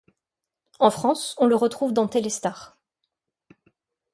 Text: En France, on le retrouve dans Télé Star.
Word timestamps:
En 0.79 0.89
France, 0.89 1.35
on 1.37 1.45
le 1.45 1.53
retrouve 1.55 1.93
dans 1.93 2.07
Télé 2.07 2.31
Star. 2.31 2.75